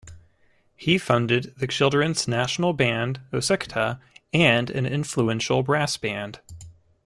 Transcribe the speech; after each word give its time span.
He 0.75 0.97
funded 0.97 1.53
the 1.57 1.67
children's 1.67 2.27
national 2.27 2.73
band 2.73 3.21
Osikta 3.31 3.99
and 4.33 4.71
an 4.71 4.87
influential 4.87 5.61
brass 5.61 5.95
band. 5.97 6.39